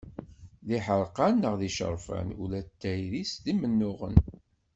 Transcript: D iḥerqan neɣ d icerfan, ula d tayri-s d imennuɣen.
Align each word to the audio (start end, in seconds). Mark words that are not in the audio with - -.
D 0.67 0.69
iḥerqan 0.77 1.33
neɣ 1.41 1.53
d 1.59 1.61
icerfan, 1.69 2.27
ula 2.43 2.59
d 2.67 2.69
tayri-s 2.81 3.31
d 3.43 3.45
imennuɣen. 3.51 4.17